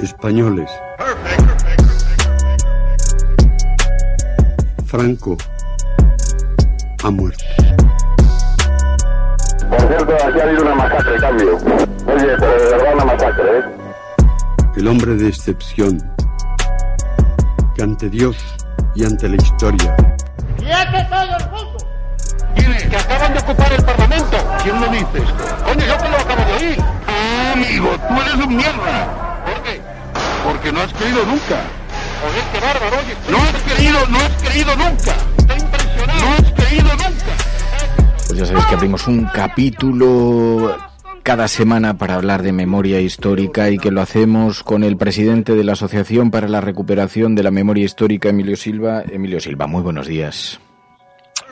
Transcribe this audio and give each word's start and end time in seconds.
españoles. 0.00 0.70
Franco 4.86 5.36
ha 7.02 7.10
muerto. 7.10 7.44
Por 9.68 9.80
cierto, 9.80 10.14
aquí 10.14 10.40
ha 10.40 10.42
habido 10.44 10.62
una 10.62 10.74
masacre, 10.74 11.16
cambio. 11.18 11.56
Oye, 11.56 12.36
pero 12.38 12.52
de 12.52 12.70
verdad 12.70 12.94
una 12.94 13.04
masacre, 13.04 13.58
¿eh? 13.58 13.62
El 14.76 14.88
hombre 14.88 15.14
de 15.14 15.28
excepción, 15.28 15.98
que 17.74 17.82
ante 17.82 18.08
Dios 18.08 18.36
y 18.94 19.04
ante 19.04 19.28
la 19.28 19.36
historia 19.36 19.94
¡Quiete 20.56 21.06
todo 21.10 21.36
el 21.36 21.50
mundo! 21.50 21.78
Dile 22.54 22.88
que 22.88 22.96
acaban 22.96 23.32
de 23.32 23.38
ocupar 23.38 23.72
el 23.72 23.84
Parlamento. 23.84 24.36
¿Quién 24.62 24.80
lo 24.80 24.88
dice? 24.88 25.32
Coño, 25.64 25.86
yo 25.86 25.98
que 25.98 26.08
lo 26.08 26.16
acabo 26.16 26.44
de 26.44 26.52
oír. 26.66 26.78
Ah, 27.06 27.52
amigo, 27.54 27.88
tú 28.08 28.20
eres 28.20 28.34
un 28.34 28.56
mierda. 28.56 29.25
Porque 30.66 30.78
no 30.80 30.84
has 30.84 30.92
creído 30.94 31.24
nunca. 31.26 31.62
Joder, 32.20 32.44
qué 32.52 32.60
bárbaro, 32.60 32.96
oye. 32.98 33.14
No 33.30 33.38
has 33.38 33.62
creído, 33.62 34.06
no 34.08 34.18
has 34.18 34.42
creído 34.42 34.76
nunca. 34.76 35.16
Estoy 35.38 35.60
impresionado. 35.60 36.20
No 36.20 36.32
has 36.32 36.52
creído 36.52 36.88
nunca. 36.90 38.26
Pues 38.26 38.38
ya 38.38 38.46
sabéis 38.46 38.66
que 38.66 38.74
abrimos 38.74 39.06
un 39.06 39.24
capítulo 39.26 40.76
cada 41.22 41.46
semana 41.46 41.98
para 41.98 42.16
hablar 42.16 42.42
de 42.42 42.50
memoria 42.50 43.00
histórica 43.00 43.70
y 43.70 43.78
que 43.78 43.92
lo 43.92 44.00
hacemos 44.00 44.64
con 44.64 44.82
el 44.82 44.96
presidente 44.96 45.54
de 45.54 45.62
la 45.62 45.74
Asociación 45.74 46.32
para 46.32 46.48
la 46.48 46.60
Recuperación 46.60 47.36
de 47.36 47.44
la 47.44 47.52
Memoria 47.52 47.84
Histórica, 47.84 48.30
Emilio 48.30 48.56
Silva. 48.56 49.04
Emilio 49.08 49.38
Silva, 49.38 49.68
muy 49.68 49.82
buenos 49.82 50.08
días. 50.08 50.58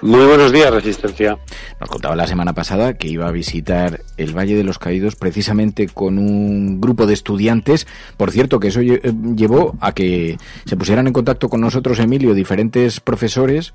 Muy 0.03 0.27
buenos 0.27 0.53
días, 0.53 0.71
Resistencia. 0.71 1.39
Nos 1.81 1.89
contaba 1.89 2.17
la 2.17 2.27
semana 2.27 2.53
pasada 2.53 2.95
que 2.95 3.09
iba 3.09 3.27
a 3.27 3.33
visitar 3.33 4.01
el 4.17 4.37
Valle 4.37 4.55
de 4.55 4.65
los 4.65 4.79
Caídos 4.79 5.17
precisamente 5.17 5.89
con 5.89 6.19
un 6.19 6.81
grupo 6.81 7.07
de 7.07 7.15
estudiantes. 7.15 7.87
Por 8.17 8.31
cierto, 8.31 8.61
que 8.61 8.69
eso 8.69 8.83
llevó 8.83 9.77
a 9.81 9.93
que 9.93 10.37
se 10.67 10.77
pusieran 10.77 11.07
en 11.07 11.13
contacto 11.13 11.49
con 11.49 11.61
nosotros, 11.61 11.99
Emilio, 12.01 12.35
diferentes 12.35 13.01
profesores 13.01 13.73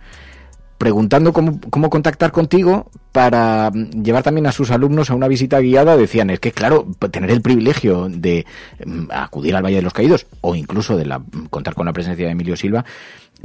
preguntando 0.79 1.33
cómo, 1.33 1.59
cómo, 1.69 1.89
contactar 1.89 2.31
contigo 2.31 2.89
para 3.11 3.69
llevar 3.69 4.23
también 4.23 4.47
a 4.47 4.53
sus 4.53 4.71
alumnos 4.71 5.09
a 5.09 5.13
una 5.13 5.27
visita 5.27 5.59
guiada, 5.59 5.97
decían, 5.97 6.29
es 6.29 6.39
que 6.39 6.53
claro, 6.53 6.87
tener 7.11 7.29
el 7.31 7.41
privilegio 7.41 8.07
de 8.09 8.45
mm, 8.83 9.07
acudir 9.11 9.55
al 9.55 9.63
Valle 9.63 9.75
de 9.75 9.81
los 9.81 9.93
Caídos 9.93 10.25
o 10.39 10.55
incluso 10.55 10.95
de 10.95 11.05
la, 11.05 11.21
contar 11.49 11.75
con 11.75 11.85
la 11.85 11.91
presencia 11.93 12.25
de 12.25 12.31
Emilio 12.31 12.55
Silva. 12.55 12.85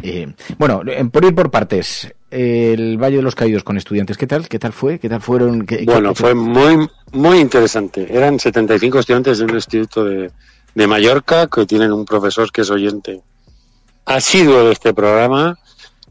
Eh, 0.00 0.32
bueno, 0.58 0.82
por 1.10 1.24
ir 1.24 1.34
por 1.34 1.50
partes, 1.50 2.14
el 2.30 2.98
Valle 2.98 3.16
de 3.16 3.22
los 3.22 3.34
Caídos 3.34 3.64
con 3.64 3.76
estudiantes, 3.76 4.16
¿qué 4.16 4.28
tal? 4.28 4.48
¿Qué 4.48 4.60
tal 4.60 4.72
fue? 4.72 5.00
¿Qué 5.00 5.08
tal 5.08 5.20
fueron? 5.20 5.66
¿Qué, 5.66 5.84
bueno, 5.84 6.10
qué, 6.10 6.14
fue 6.14 6.34
muy, 6.34 6.88
muy 7.10 7.38
interesante. 7.41 8.06
Eran 8.16 8.38
75 8.38 9.00
estudiantes 9.00 9.38
de 9.38 9.44
un 9.44 9.54
instituto 9.54 10.04
de, 10.04 10.30
de 10.72 10.86
Mallorca 10.86 11.48
que 11.48 11.66
tienen 11.66 11.91
un 11.91 12.04
profesor 12.04 12.52
que 12.52 12.60
es 12.60 12.70
oyente 12.70 13.22
asiduo 14.06 14.66
de 14.66 14.72
este 14.72 14.94
programa 14.94 15.58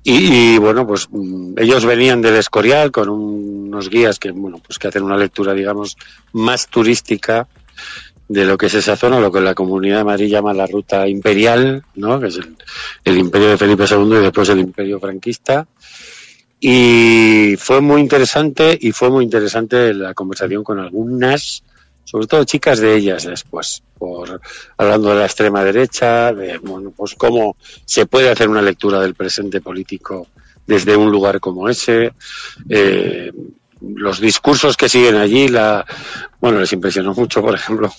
y, 0.04 0.56
y, 0.56 0.58
bueno, 0.58 0.86
pues 0.86 1.08
mm, 1.10 1.54
ellos 1.58 1.86
venían 1.86 2.22
del 2.22 2.36
Escorial 2.36 2.92
con 2.92 3.10
un, 3.10 3.64
unos 3.74 3.90
guías 3.90 4.20
que, 4.20 4.32
bueno, 4.32 4.62
pues 4.66 4.78
que 4.78 4.88
hacen 4.88 5.04
una 5.04 5.18
lectura, 5.18 5.54
digamos, 5.54 5.98
más 6.32 6.68
turística 6.68 7.48
de 8.28 8.46
lo 8.46 8.58
que 8.58 8.68
es 8.68 8.74
esa 8.76 8.96
zona, 8.96 9.20
lo 9.20 9.32
que 9.32 9.42
la 9.42 9.56
Comunidad 9.56 10.00
de 10.00 10.04
Madrid 10.04 10.30
llama 10.30 10.54
la 10.54 10.68
ruta 10.68 11.08
imperial, 11.08 11.84
¿no? 11.96 12.20
Que 12.20 12.28
es 12.28 12.40
el 13.04 13.18
imperio 13.18 13.50
de 13.50 13.58
Felipe 13.58 13.86
II 13.90 14.18
y 14.18 14.22
después 14.22 14.50
el 14.50 14.60
imperio 14.60 15.00
franquista. 15.00 15.68
Y 16.60 17.56
fue 17.58 17.82
muy 17.82 18.00
interesante 18.00 18.78
y 18.80 18.92
fue 18.92 19.10
muy 19.10 19.26
interesante 19.26 19.94
la 19.94 20.14
conversación 20.14 20.64
con 20.64 20.80
algunas, 20.80 21.64
sobre 22.04 22.28
todo 22.28 22.44
chicas 22.44 22.80
de 22.80 22.96
ellas 22.96 23.24
después, 23.24 23.84
por 23.98 24.42
hablando 24.78 25.10
de 25.10 25.16
la 25.16 25.26
extrema 25.26 25.64
derecha, 25.64 26.34
de 26.34 26.58
bueno, 26.58 26.92
pues 26.96 27.16
cómo 27.16 27.56
se 27.86 28.06
puede 28.06 28.30
hacer 28.30 28.50
una 28.50 28.62
lectura 28.62 29.00
del 29.00 29.16
presente 29.16 29.62
político 29.62 30.28
desde 30.66 30.96
un 30.96 31.12
lugar 31.12 31.40
como 31.40 31.68
ese, 31.70 32.14
eh, 32.70 33.32
los 33.82 34.20
discursos 34.20 34.78
que 34.78 34.90
siguen 34.90 35.16
allí, 35.16 35.48
la 35.48 35.86
bueno, 36.40 36.60
les 36.60 36.74
impresionó 36.74 37.14
mucho, 37.14 37.42
por 37.42 37.56
ejemplo, 37.56 37.92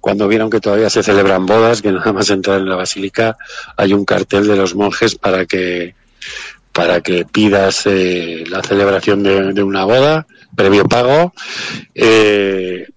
cuando 0.00 0.28
vieron 0.28 0.50
que 0.50 0.60
todavía 0.60 0.90
se 0.90 1.02
celebran 1.02 1.46
bodas, 1.46 1.80
que 1.80 1.90
nada 1.90 2.12
más 2.12 2.28
entrar 2.30 2.60
en 2.60 2.68
la 2.68 2.76
basílica 2.76 3.36
hay 3.76 3.94
un 3.94 4.04
cartel 4.04 4.46
de 4.46 4.56
los 4.56 4.74
monjes 4.74 5.14
para 5.14 5.46
que 5.46 5.94
para 6.72 7.00
que 7.00 7.24
pidas 7.24 7.86
eh, 7.86 8.44
la 8.48 8.60
celebración 8.60 9.22
de, 9.22 9.52
de, 9.52 9.62
una 9.62 9.84
boda, 9.84 10.26
previo 10.56 10.84
pago, 10.86 11.32
eh, 11.94 12.88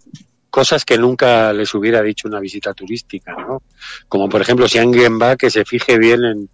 cosas 0.49 0.85
que 0.85 0.97
nunca 0.97 1.51
les 1.53 1.73
hubiera 1.73 2.01
dicho 2.01 2.27
una 2.27 2.39
visita 2.39 2.73
turística, 2.73 3.33
¿no? 3.33 3.63
Como 4.07 4.29
por 4.29 4.41
ejemplo, 4.41 4.67
si 4.67 4.77
alguien 4.77 5.19
va, 5.19 5.35
que 5.35 5.49
se 5.49 5.65
fije 5.65 5.97
bien 5.97 6.23
en, 6.23 6.49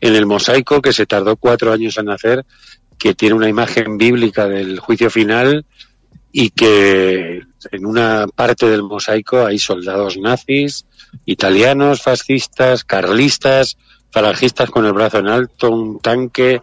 en 0.00 0.14
el 0.14 0.26
mosaico 0.26 0.80
que 0.80 0.92
se 0.92 1.06
tardó 1.06 1.36
cuatro 1.36 1.72
años 1.72 1.98
en 1.98 2.10
hacer, 2.10 2.44
que 2.98 3.14
tiene 3.14 3.34
una 3.34 3.48
imagen 3.48 3.96
bíblica 3.96 4.46
del 4.46 4.80
juicio 4.80 5.10
final 5.10 5.64
y 6.32 6.50
que 6.50 7.42
en 7.70 7.86
una 7.86 8.26
parte 8.34 8.68
del 8.68 8.82
mosaico 8.82 9.46
hay 9.46 9.58
soldados 9.58 10.18
nazis, 10.18 10.84
italianos, 11.24 12.02
fascistas, 12.02 12.84
carlistas, 12.84 13.78
falangistas 14.10 14.70
con 14.70 14.86
el 14.86 14.92
brazo 14.92 15.18
en 15.18 15.28
alto, 15.28 15.70
un 15.70 16.00
tanque. 16.00 16.60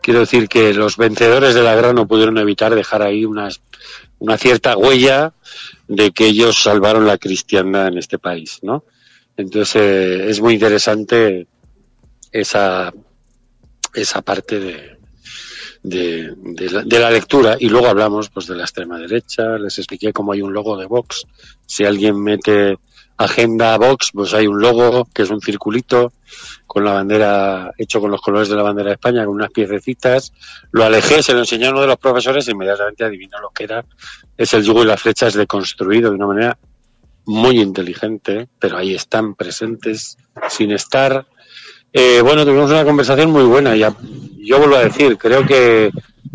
Quiero 0.00 0.20
decir 0.20 0.48
que 0.48 0.74
los 0.74 0.96
vencedores 0.96 1.54
de 1.54 1.62
la 1.62 1.74
guerra 1.74 1.92
no 1.92 2.06
pudieron 2.06 2.38
evitar 2.38 2.74
dejar 2.74 3.02
ahí 3.02 3.24
unas, 3.24 3.60
una 4.18 4.38
cierta 4.38 4.76
huella 4.76 5.32
de 5.94 6.10
que 6.10 6.26
ellos 6.26 6.62
salvaron 6.62 7.06
la 7.06 7.18
cristiandad 7.18 7.88
en 7.88 7.98
este 7.98 8.18
país, 8.18 8.60
¿no? 8.62 8.84
Entonces 9.36 9.76
eh, 9.76 10.30
es 10.30 10.40
muy 10.40 10.54
interesante 10.54 11.46
esa, 12.30 12.92
esa 13.92 14.22
parte 14.22 14.58
de, 14.58 14.96
la, 15.82 16.82
de, 16.82 16.98
la, 16.98 17.10
lectura. 17.10 17.56
Y 17.60 17.68
luego 17.68 17.88
hablamos 17.88 18.30
pues 18.30 18.46
de 18.46 18.56
la 18.56 18.62
extrema 18.62 18.98
derecha, 18.98 19.58
les 19.58 19.78
expliqué 19.78 20.14
cómo 20.14 20.32
hay 20.32 20.40
un 20.40 20.54
logo 20.54 20.78
de 20.78 20.86
Vox, 20.86 21.26
si 21.66 21.84
alguien 21.84 22.22
mete 22.22 22.78
agenda 23.24 23.76
Vox, 23.78 24.10
pues 24.12 24.34
hay 24.34 24.46
un 24.46 24.60
logo 24.60 25.06
que 25.12 25.22
es 25.22 25.30
un 25.30 25.40
circulito 25.40 26.12
con 26.66 26.84
la 26.84 26.92
bandera, 26.92 27.72
hecho 27.76 28.00
con 28.00 28.10
los 28.10 28.20
colores 28.20 28.48
de 28.48 28.56
la 28.56 28.62
bandera 28.62 28.88
de 28.88 28.94
España, 28.94 29.24
con 29.24 29.34
unas 29.34 29.50
piececitas. 29.50 30.32
Lo 30.70 30.84
alejé, 30.84 31.22
se 31.22 31.32
lo 31.32 31.40
enseñé 31.40 31.66
a 31.66 31.70
uno 31.70 31.82
de 31.82 31.86
los 31.86 31.98
profesores 31.98 32.46
e 32.48 32.52
inmediatamente 32.52 33.04
adivinó 33.04 33.38
lo 33.40 33.50
que 33.50 33.64
era. 33.64 33.84
Es 34.36 34.54
el 34.54 34.64
yugo 34.64 34.82
y 34.82 34.86
las 34.86 35.00
flechas 35.00 35.34
deconstruido 35.34 36.10
de 36.10 36.16
una 36.16 36.26
manera 36.26 36.58
muy 37.26 37.60
inteligente, 37.60 38.48
pero 38.58 38.78
ahí 38.78 38.94
están 38.94 39.34
presentes 39.34 40.16
sin 40.48 40.72
estar. 40.72 41.26
Eh, 41.92 42.20
bueno, 42.22 42.44
tuvimos 42.44 42.70
una 42.70 42.84
conversación 42.84 43.30
muy 43.30 43.44
buena. 43.44 43.76
Ya, 43.76 43.94
yo 44.38 44.58
vuelvo 44.58 44.76
a 44.76 44.84
decir, 44.84 45.18
creo 45.18 45.46
que 45.46 45.90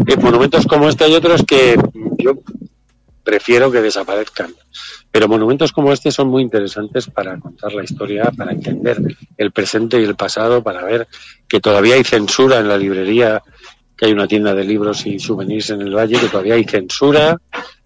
en 0.06 0.22
monumentos 0.22 0.66
como 0.68 0.88
este 0.88 1.06
hay 1.06 1.16
otros 1.16 1.44
que 1.46 1.76
yo 2.18 2.36
prefiero 3.28 3.70
que 3.70 3.82
desaparezcan. 3.82 4.56
Pero 5.12 5.28
monumentos 5.28 5.74
como 5.74 5.92
este 5.92 6.12
son 6.12 6.30
muy 6.30 6.42
interesantes 6.42 7.08
para 7.08 7.38
contar 7.38 7.74
la 7.74 7.84
historia, 7.84 8.32
para 8.32 8.54
entender 8.54 9.02
el 9.36 9.52
presente 9.52 10.00
y 10.00 10.06
el 10.06 10.16
pasado, 10.16 10.64
para 10.64 10.82
ver 10.86 11.10
que 11.46 11.60
todavía 11.60 11.96
hay 11.96 12.06
censura 12.06 12.60
en 12.60 12.70
la 12.70 12.78
librería, 12.78 13.44
que 13.98 14.06
hay 14.06 14.14
una 14.14 14.30
tienda 14.30 14.54
de 14.54 14.64
libros 14.64 15.06
y 15.06 15.20
souvenirs 15.20 15.72
en 15.72 15.82
el 15.82 15.94
Valle, 15.94 16.18
que 16.18 16.30
todavía 16.30 16.54
hay 16.54 16.64
censura 16.64 17.38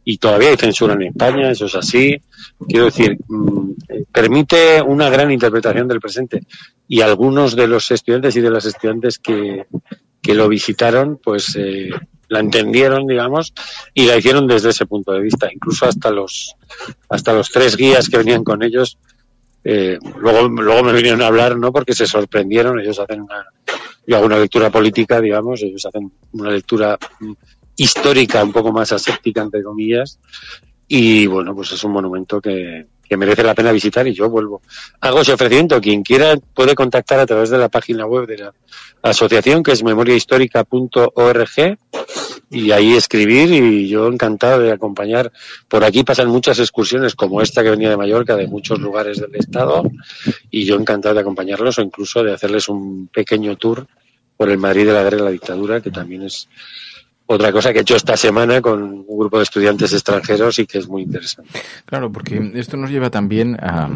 y 0.05 0.19
todavía 0.19 0.49
hay 0.49 0.57
censura 0.57 0.93
en 0.93 1.01
España, 1.03 1.49
eso 1.49 1.65
es 1.65 1.73
así. 1.73 2.21
Quiero 2.67 2.85
decir, 2.85 3.17
mmm, 3.27 3.71
permite 4.11 4.79
una 4.79 5.09
gran 5.09 5.31
interpretación 5.31 5.87
del 5.87 5.99
presente 5.99 6.43
y 6.87 7.01
algunos 7.01 7.55
de 7.55 7.65
los 7.65 7.89
estudiantes 7.89 8.35
y 8.35 8.41
de 8.41 8.51
las 8.51 8.65
estudiantes 8.65 9.17
que, 9.17 9.65
que 10.21 10.35
lo 10.35 10.47
visitaron, 10.47 11.19
pues 11.23 11.55
eh, 11.57 11.89
la 12.31 12.39
entendieron, 12.39 13.05
digamos, 13.07 13.53
y 13.93 14.05
la 14.05 14.15
hicieron 14.15 14.47
desde 14.47 14.69
ese 14.69 14.85
punto 14.85 15.11
de 15.11 15.19
vista. 15.19 15.49
Incluso 15.53 15.85
hasta 15.85 16.09
los, 16.11 16.55
hasta 17.09 17.33
los 17.33 17.51
tres 17.51 17.75
guías 17.75 18.07
que 18.07 18.17
venían 18.17 18.45
con 18.45 18.63
ellos, 18.63 18.97
eh, 19.65 19.99
luego, 20.17 20.47
luego 20.47 20.81
me 20.81 20.93
vinieron 20.93 21.21
a 21.21 21.27
hablar, 21.27 21.57
¿no? 21.57 21.73
Porque 21.73 21.93
se 21.93 22.07
sorprendieron, 22.07 22.79
ellos 22.79 22.99
hacen 22.99 23.21
una, 23.21 23.45
yo 24.07 24.15
hago 24.15 24.27
una 24.27 24.39
lectura 24.39 24.69
política, 24.69 25.19
digamos, 25.19 25.61
ellos 25.61 25.85
hacen 25.85 26.09
una 26.31 26.51
lectura 26.51 26.97
histórica 27.75 28.41
un 28.41 28.53
poco 28.53 28.71
más 28.71 28.93
aséptica, 28.93 29.41
entre 29.41 29.61
comillas, 29.61 30.17
y 30.87 31.27
bueno, 31.27 31.53
pues 31.53 31.73
es 31.73 31.83
un 31.83 31.91
monumento 31.91 32.39
que, 32.39 32.87
que 33.11 33.17
merece 33.17 33.43
la 33.43 33.53
pena 33.53 33.73
visitar 33.73 34.07
y 34.07 34.13
yo 34.13 34.29
vuelvo. 34.29 34.61
Hago 35.01 35.19
ese 35.19 35.33
ofrecimiento. 35.33 35.81
Quien 35.81 36.01
quiera 36.01 36.37
puede 36.37 36.75
contactar 36.75 37.19
a 37.19 37.25
través 37.25 37.49
de 37.49 37.57
la 37.57 37.67
página 37.67 38.05
web 38.05 38.25
de 38.25 38.37
la 38.37 38.53
asociación 39.01 39.63
que 39.63 39.73
es 39.73 39.83
memoriahistórica.org 39.83 41.77
y 42.51 42.71
ahí 42.71 42.93
escribir 42.93 43.51
y 43.51 43.87
yo 43.87 44.07
encantado 44.07 44.59
de 44.59 44.73
acompañar. 44.73 45.31
Por 45.69 45.85
aquí 45.85 46.03
pasan 46.03 46.27
muchas 46.27 46.59
excursiones 46.59 47.15
como 47.15 47.41
esta 47.41 47.63
que 47.63 47.69
venía 47.69 47.89
de 47.89 47.97
Mallorca 47.97 48.35
de 48.35 48.47
muchos 48.47 48.79
lugares 48.79 49.21
del 49.21 49.33
estado 49.35 49.83
y 50.51 50.65
yo 50.65 50.75
encantado 50.75 51.15
de 51.15 51.21
acompañarlos 51.21 51.79
o 51.79 51.81
incluso 51.81 52.23
de 52.23 52.33
hacerles 52.33 52.67
un 52.67 53.07
pequeño 53.07 53.55
tour 53.55 53.87
por 54.35 54.49
el 54.49 54.57
Madrid 54.57 54.85
de 54.85 54.93
la 54.93 55.03
guerra 55.03 55.17
y 55.17 55.21
la 55.21 55.31
dictadura 55.31 55.81
que 55.81 55.91
también 55.91 56.23
es 56.23 56.49
otra 57.25 57.53
cosa 57.53 57.71
que 57.71 57.79
he 57.79 57.81
hecho 57.83 57.95
esta 57.95 58.17
semana 58.17 58.61
con 58.61 58.83
un 58.83 59.17
grupo 59.17 59.37
de 59.37 59.43
estudiantes 59.43 59.93
extranjeros 59.93 60.59
y 60.59 60.65
que 60.65 60.79
es 60.79 60.87
muy 60.89 61.03
interesante. 61.03 61.61
Claro, 61.85 62.11
porque 62.11 62.51
esto 62.55 62.75
nos 62.75 62.89
lleva 62.89 63.09
también 63.09 63.55
a 63.61 63.89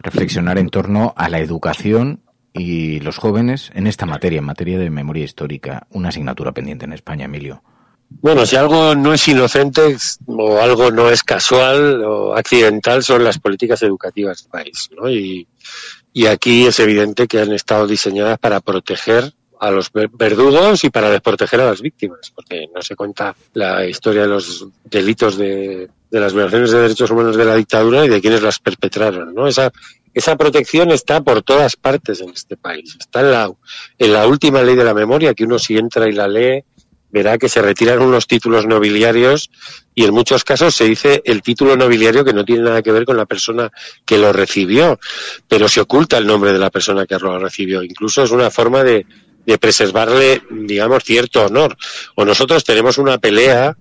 reflexionar 0.00 0.58
en 0.58 0.68
torno 0.68 1.12
a 1.16 1.28
la 1.28 1.40
educación 1.40 2.20
y 2.52 3.00
los 3.00 3.18
jóvenes 3.18 3.72
en 3.74 3.88
esta 3.88 4.06
materia, 4.06 4.38
en 4.38 4.44
materia 4.44 4.78
de 4.78 4.90
memoria 4.90 5.24
histórica, 5.24 5.88
una 5.90 6.10
asignatura 6.10 6.52
pendiente 6.52 6.84
en 6.84 6.92
España, 6.92 7.24
Emilio. 7.24 7.62
Bueno, 8.08 8.46
si 8.46 8.56
algo 8.56 8.94
no 8.94 9.12
es 9.12 9.28
inocente 9.28 9.96
o 10.26 10.58
algo 10.60 10.90
no 10.90 11.10
es 11.10 11.22
casual 11.22 12.02
o 12.04 12.34
accidental 12.34 13.02
son 13.02 13.24
las 13.24 13.38
políticas 13.38 13.82
educativas 13.82 14.42
del 14.42 14.50
país, 14.50 14.88
¿no? 14.96 15.10
Y, 15.10 15.46
y 16.12 16.26
aquí 16.26 16.66
es 16.66 16.78
evidente 16.80 17.26
que 17.26 17.40
han 17.40 17.52
estado 17.52 17.86
diseñadas 17.86 18.38
para 18.38 18.60
proteger 18.60 19.32
a 19.58 19.70
los 19.70 19.90
verdugos 19.92 20.84
y 20.84 20.90
para 20.90 21.10
desproteger 21.10 21.60
a 21.60 21.66
las 21.66 21.80
víctimas, 21.80 22.30
porque 22.34 22.68
no 22.74 22.82
se 22.82 22.94
cuenta 22.94 23.34
la 23.54 23.86
historia 23.86 24.22
de 24.22 24.28
los 24.28 24.66
delitos 24.84 25.36
de, 25.36 25.88
de 26.10 26.20
las 26.20 26.32
violaciones 26.34 26.70
de 26.70 26.80
derechos 26.80 27.10
humanos 27.10 27.36
de 27.36 27.44
la 27.44 27.54
dictadura 27.56 28.04
y 28.04 28.08
de 28.08 28.20
quienes 28.20 28.42
las 28.42 28.58
perpetraron, 28.58 29.34
¿no? 29.34 29.46
Esa, 29.46 29.72
esa 30.14 30.36
protección 30.36 30.90
está 30.90 31.22
por 31.22 31.42
todas 31.42 31.76
partes 31.76 32.20
en 32.20 32.30
este 32.30 32.56
país. 32.56 32.96
Está 32.98 33.20
en 33.20 33.30
la, 33.30 33.52
en 33.98 34.12
la 34.12 34.26
última 34.26 34.62
ley 34.62 34.74
de 34.74 34.84
la 34.84 34.94
memoria, 34.94 35.34
que 35.34 35.44
uno 35.44 35.58
si 35.58 35.76
entra 35.76 36.08
y 36.08 36.12
la 36.12 36.28
lee, 36.28 36.64
verá 37.16 37.38
que 37.38 37.48
se 37.48 37.62
retiran 37.62 38.02
unos 38.02 38.26
títulos 38.26 38.66
nobiliarios 38.66 39.50
y 39.94 40.04
en 40.04 40.12
muchos 40.12 40.44
casos 40.44 40.74
se 40.74 40.84
dice 40.84 41.22
el 41.24 41.40
título 41.40 41.74
nobiliario 41.74 42.26
que 42.26 42.34
no 42.34 42.44
tiene 42.44 42.64
nada 42.64 42.82
que 42.82 42.92
ver 42.92 43.06
con 43.06 43.16
la 43.16 43.24
persona 43.24 43.72
que 44.04 44.18
lo 44.18 44.34
recibió, 44.34 45.00
pero 45.48 45.66
se 45.66 45.80
oculta 45.80 46.18
el 46.18 46.26
nombre 46.26 46.52
de 46.52 46.58
la 46.58 46.68
persona 46.68 47.06
que 47.06 47.18
lo 47.18 47.38
recibió. 47.38 47.82
Incluso 47.82 48.22
es 48.22 48.32
una 48.32 48.50
forma 48.50 48.84
de, 48.84 49.06
de 49.46 49.58
preservarle, 49.58 50.42
digamos, 50.50 51.04
cierto 51.04 51.46
honor. 51.46 51.76
O 52.16 52.24
nosotros 52.24 52.64
tenemos 52.64 52.98
una 52.98 53.18
pelea 53.18 53.76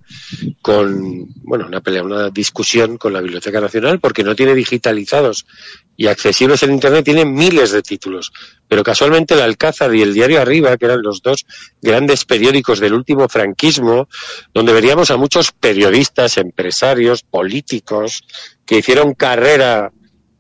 con, 0.62 1.28
bueno, 1.44 1.66
una 1.66 1.82
pelea, 1.82 2.04
una 2.04 2.30
discusión 2.30 2.98
con 2.98 3.12
la 3.12 3.22
Biblioteca 3.22 3.60
Nacional 3.60 4.00
porque 4.00 4.24
no 4.24 4.36
tiene 4.36 4.54
digitalizados 4.54 5.48
y 5.98 6.06
accesibles 6.06 6.62
en 6.62 6.74
Internet, 6.74 7.04
tiene 7.04 7.26
miles 7.26 7.72
de 7.72 7.82
títulos. 7.82 8.32
Pero 8.68 8.84
casualmente 8.84 9.34
el 9.34 9.42
Alcázar 9.42 9.96
y 9.96 10.04
el 10.04 10.14
Diario 10.14 10.40
Arriba, 10.40 10.78
que 10.78 10.86
eran 10.86 11.02
los 11.02 11.24
dos 11.24 11.46
grandes 11.82 12.26
periódicos 12.26 12.80
del 12.80 12.94
último 12.94 13.28
franquismo, 13.28 14.08
donde 14.54 14.74
veríamos 14.74 15.10
a 15.10 15.18
muchos 15.18 15.52
periodistas, 15.52 16.38
empresarios, 16.38 17.24
políticos, 17.24 18.24
que 18.68 18.80
hicieron 18.80 19.16
carrera 19.16 19.92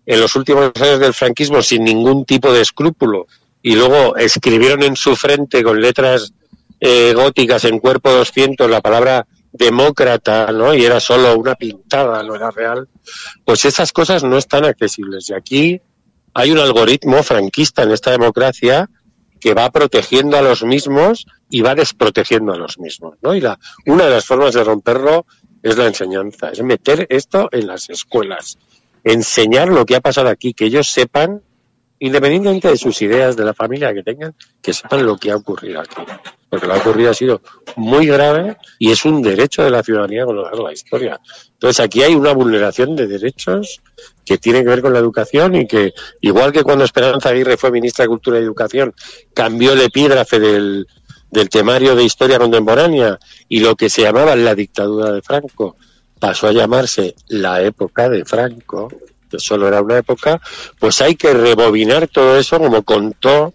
en 0.05 0.19
los 0.19 0.35
últimos 0.35 0.71
años 0.75 0.99
del 0.99 1.15
franquismo 1.15 1.63
sin 1.63 1.83
ningún 1.83 2.25
tipo 2.25 2.53
de 2.53 2.61
escrúpulo 2.61 3.25
y 3.65 3.73
luego 3.73 4.15
escribieron 4.15 4.83
en 4.83 4.95
su 4.95 5.15
frente 5.15 5.63
con 5.63 5.81
letras 5.81 6.31
eh, 6.79 7.13
góticas 7.15 7.63
en 7.63 7.79
cuerpo 7.79 8.11
200 8.11 8.69
la 8.69 8.79
palabra 8.79 9.25
demócrata, 9.51 10.51
¿no? 10.51 10.75
Y 10.75 10.85
era 10.85 10.99
solo 10.99 11.35
una 11.35 11.55
pintada, 11.55 12.21
no 12.21 12.35
era 12.35 12.51
real. 12.51 12.87
Pues 13.43 13.65
esas 13.65 13.91
cosas 13.91 14.23
no 14.23 14.37
están 14.37 14.65
accesibles. 14.65 15.31
Y 15.31 15.33
aquí 15.33 15.81
hay 16.35 16.51
un 16.51 16.59
algoritmo 16.59 17.23
franquista 17.23 17.81
en 17.81 17.89
esta 17.89 18.11
democracia 18.11 18.87
que 19.39 19.55
va 19.55 19.71
protegiendo 19.71 20.37
a 20.37 20.43
los 20.43 20.63
mismos 20.63 21.25
y 21.49 21.61
va 21.61 21.73
desprotegiendo 21.73 22.53
a 22.53 22.57
los 22.57 22.77
mismos, 22.77 23.17
¿no? 23.23 23.33
Y 23.33 23.41
la, 23.41 23.57
una 23.87 24.05
de 24.05 24.11
las 24.11 24.25
formas 24.25 24.53
de 24.53 24.63
romperlo 24.63 25.25
es 25.63 25.75
la 25.75 25.87
enseñanza, 25.87 26.51
es 26.51 26.61
meter 26.61 27.07
esto 27.09 27.49
en 27.51 27.65
las 27.65 27.89
escuelas, 27.89 28.59
enseñar 29.03 29.69
lo 29.69 29.87
que 29.87 29.95
ha 29.95 30.01
pasado 30.01 30.29
aquí, 30.29 30.53
que 30.53 30.65
ellos 30.65 30.85
sepan 30.85 31.41
independientemente 31.99 32.69
de 32.69 32.77
sus 32.77 33.01
ideas, 33.01 33.35
de 33.35 33.45
la 33.45 33.53
familia 33.53 33.93
que 33.93 34.03
tengan, 34.03 34.35
que 34.61 34.73
sepan 34.73 35.05
lo 35.05 35.17
que 35.17 35.31
ha 35.31 35.35
ocurrido 35.35 35.81
aquí. 35.81 36.01
Porque 36.49 36.67
lo 36.67 36.73
que 36.73 36.79
ha 36.79 36.81
ocurrido 36.81 37.11
ha 37.11 37.13
sido 37.13 37.41
muy 37.75 38.07
grave 38.07 38.57
y 38.79 38.91
es 38.91 39.05
un 39.05 39.21
derecho 39.21 39.63
de 39.63 39.71
la 39.71 39.83
ciudadanía 39.83 40.25
con 40.25 40.37
la 40.63 40.73
historia. 40.73 41.19
Entonces 41.53 41.83
aquí 41.83 42.03
hay 42.03 42.15
una 42.15 42.33
vulneración 42.33 42.95
de 42.95 43.07
derechos 43.07 43.81
que 44.25 44.37
tiene 44.37 44.63
que 44.63 44.69
ver 44.69 44.81
con 44.81 44.93
la 44.93 44.99
educación 44.99 45.55
y 45.55 45.67
que, 45.67 45.93
igual 46.21 46.51
que 46.51 46.63
cuando 46.63 46.83
Esperanza 46.83 47.29
Aguirre 47.29 47.57
fue 47.57 47.71
ministra 47.71 48.03
de 48.03 48.09
Cultura 48.09 48.39
y 48.39 48.43
Educación, 48.43 48.93
cambió 49.33 49.73
el 49.73 49.81
epígrafe 49.81 50.39
del, 50.39 50.87
del 51.31 51.49
temario 51.49 51.95
de 51.95 52.03
historia 52.03 52.39
contemporánea 52.39 53.19
y 53.47 53.59
lo 53.59 53.75
que 53.75 53.89
se 53.89 54.03
llamaba 54.03 54.35
la 54.35 54.55
dictadura 54.55 55.11
de 55.11 55.21
Franco 55.21 55.75
pasó 56.19 56.47
a 56.47 56.53
llamarse 56.53 57.15
la 57.27 57.61
época 57.61 58.09
de 58.09 58.25
Franco, 58.25 58.87
solo 59.39 59.67
era 59.67 59.81
una 59.81 59.97
época, 59.97 60.41
pues 60.79 61.01
hay 61.01 61.15
que 61.15 61.33
rebobinar 61.33 62.07
todo 62.07 62.37
eso 62.37 62.59
como 62.59 62.83
contó 62.83 63.53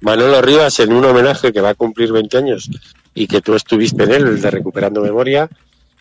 Manolo 0.00 0.40
Rivas 0.40 0.80
en 0.80 0.92
un 0.92 1.04
homenaje 1.04 1.52
que 1.52 1.60
va 1.60 1.70
a 1.70 1.74
cumplir 1.74 2.12
20 2.12 2.38
años 2.38 2.70
y 3.14 3.26
que 3.26 3.40
tú 3.40 3.54
estuviste 3.54 4.04
en 4.04 4.12
él, 4.12 4.26
el 4.26 4.40
de 4.40 4.50
Recuperando 4.50 5.02
Memoria, 5.02 5.48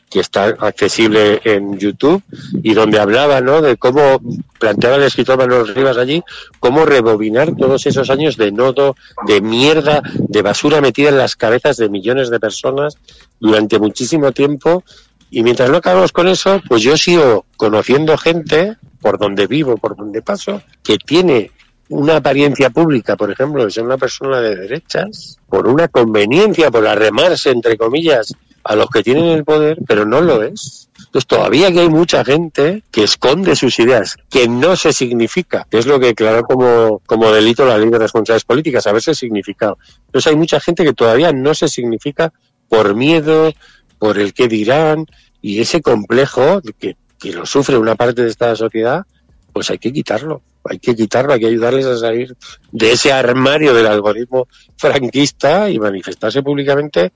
que 0.09 0.19
está 0.19 0.45
accesible 0.45 1.39
en 1.43 1.77
YouTube 1.77 2.23
y 2.63 2.73
donde 2.73 2.99
hablaba, 2.99 3.41
¿no? 3.41 3.61
De 3.61 3.77
cómo 3.77 4.19
planteaba 4.57 4.95
el 4.95 5.03
escritor 5.03 5.37
Manolo 5.37 5.65
Rivas 5.65 5.97
allí, 5.97 6.23
cómo 6.59 6.85
rebobinar 6.85 7.55
todos 7.55 7.85
esos 7.85 8.09
años 8.09 8.35
de 8.35 8.51
nodo, 8.51 8.95
de 9.27 9.41
mierda, 9.41 10.01
de 10.13 10.41
basura 10.41 10.81
metida 10.81 11.09
en 11.09 11.17
las 11.17 11.35
cabezas 11.35 11.77
de 11.77 11.89
millones 11.89 12.29
de 12.29 12.39
personas 12.39 12.97
durante 13.39 13.77
muchísimo 13.77 14.31
tiempo. 14.31 14.83
Y 15.29 15.43
mientras 15.43 15.69
no 15.69 15.77
acabamos 15.77 16.11
con 16.11 16.27
eso, 16.27 16.61
pues 16.67 16.81
yo 16.81 16.97
sigo 16.97 17.45
conociendo 17.57 18.17
gente 18.17 18.77
por 19.01 19.17
donde 19.17 19.47
vivo, 19.47 19.77
por 19.77 19.95
donde 19.95 20.21
paso, 20.21 20.61
que 20.83 20.97
tiene 20.97 21.51
una 21.89 22.17
apariencia 22.17 22.69
pública, 22.69 23.15
por 23.15 23.31
ejemplo, 23.31 23.65
de 23.65 23.71
ser 23.71 23.83
una 23.83 23.97
persona 23.97 24.39
de 24.39 24.55
derechas, 24.55 25.37
por 25.47 25.67
una 25.67 25.87
conveniencia, 25.87 26.69
por 26.69 26.87
arremarse, 26.87 27.49
entre 27.49 27.77
comillas, 27.77 28.33
a 28.63 28.75
los 28.75 28.89
que 28.89 29.03
tienen 29.03 29.25
el 29.25 29.43
poder, 29.43 29.79
pero 29.87 30.05
no 30.05 30.21
lo 30.21 30.43
es. 30.43 30.89
Entonces 30.97 31.25
todavía 31.25 31.71
que 31.71 31.79
hay 31.79 31.89
mucha 31.89 32.23
gente 32.23 32.83
que 32.91 33.03
esconde 33.03 33.55
sus 33.55 33.79
ideas, 33.79 34.17
que 34.29 34.47
no 34.47 34.75
se 34.75 34.93
significa, 34.93 35.65
que 35.69 35.79
es 35.79 35.87
lo 35.87 35.99
que 35.99 36.07
declaró 36.07 36.43
como, 36.43 37.01
como 37.05 37.31
delito 37.31 37.65
la 37.65 37.77
ley 37.77 37.89
de 37.89 37.97
responsabilidades 37.97 38.45
políticas, 38.45 38.85
haberse 38.85 39.15
significado. 39.15 39.77
Entonces 40.07 40.31
hay 40.31 40.37
mucha 40.37 40.59
gente 40.59 40.83
que 40.83 40.93
todavía 40.93 41.31
no 41.31 41.55
se 41.55 41.67
significa 41.67 42.31
por 42.67 42.93
miedo, 42.95 43.51
por 44.00 44.18
el 44.18 44.34
que 44.34 44.48
dirán, 44.48 45.06
y 45.42 45.60
ese 45.60 45.81
complejo 45.81 46.62
que 46.80 46.96
que 47.19 47.34
lo 47.34 47.46
sufre 47.46 47.78
una 47.78 47.96
parte 47.96 48.24
de 48.24 48.30
esta 48.30 48.56
sociedad, 48.56 49.06
pues 49.51 49.69
hay 49.69 49.78
que 49.78 49.92
quitarlo. 49.92 50.42
Hay 50.63 50.80
que 50.80 50.96
quitarlo, 50.96 51.34
hay 51.34 51.40
que 51.40 51.48
ayudarles 51.48 51.86
a 51.86 51.98
salir 51.98 52.36
de 52.72 52.92
ese 52.92 53.12
armario 53.12 53.74
del 53.74 53.88
algoritmo 53.88 54.48
franquista 54.78 55.69
y 55.69 55.80
manifestarse 55.80 56.44
públicamente 56.44 57.12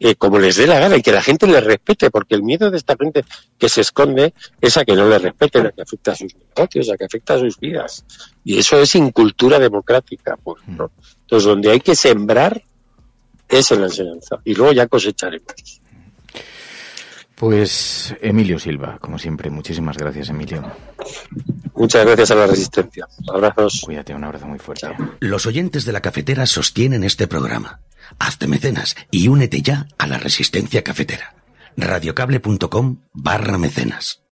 eh, 0.00 0.14
como 0.14 0.38
les 0.38 0.56
dé 0.56 0.66
la 0.66 0.78
gana 0.78 0.96
y 0.96 1.02
que 1.02 1.12
la 1.12 1.22
gente 1.22 1.46
les 1.46 1.62
respete, 1.62 2.10
porque 2.10 2.34
el 2.34 2.42
miedo 2.42 2.70
de 2.70 2.76
esta 2.76 2.96
gente 2.96 3.24
que 3.58 3.68
se 3.68 3.80
esconde 3.80 4.32
es 4.60 4.76
a 4.76 4.84
que 4.84 4.94
no 4.94 5.08
le 5.08 5.18
respeten, 5.18 5.66
a 5.66 5.72
que 5.72 5.82
afecta 5.82 6.12
a 6.12 6.16
sus 6.16 6.34
negocios, 6.34 6.90
a 6.90 6.96
que 6.96 7.04
afecta 7.04 7.34
a 7.34 7.38
sus 7.40 7.58
vidas. 7.58 8.04
Y 8.44 8.58
eso 8.58 8.78
es 8.80 8.94
incultura 8.94 9.58
democrática. 9.58 10.38
Pues, 10.42 10.62
¿no? 10.68 10.90
Entonces, 11.22 11.46
donde 11.46 11.70
hay 11.70 11.80
que 11.80 11.96
sembrar 11.96 12.62
es 13.48 13.70
en 13.72 13.80
la 13.80 13.86
enseñanza 13.86 14.40
y 14.44 14.54
luego 14.54 14.72
ya 14.72 14.86
cosecharemos. 14.86 15.80
Pues 17.38 18.16
Emilio 18.20 18.58
Silva, 18.58 18.98
como 19.00 19.18
siempre, 19.18 19.48
muchísimas 19.48 19.96
gracias, 19.96 20.28
Emilio. 20.30 20.62
Muchas 21.74 22.04
gracias 22.04 22.32
a 22.32 22.34
la 22.34 22.46
Resistencia. 22.48 23.06
Abrazos. 23.32 23.82
Cuídate, 23.84 24.12
un 24.12 24.24
abrazo 24.24 24.46
muy 24.46 24.58
fuerte. 24.58 24.88
Los 25.20 25.46
oyentes 25.46 25.84
de 25.84 25.92
la 25.92 26.00
cafetera 26.00 26.46
sostienen 26.46 27.04
este 27.04 27.28
programa. 27.28 27.80
Hazte 28.18 28.48
mecenas 28.48 28.96
y 29.12 29.28
únete 29.28 29.62
ya 29.62 29.86
a 29.98 30.08
la 30.08 30.18
Resistencia 30.18 30.82
Cafetera. 30.82 31.34
radiocable.com 31.76 32.96
barra 33.12 33.56
mecenas. 33.58 34.22